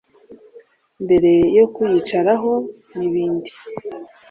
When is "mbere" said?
1.03-1.31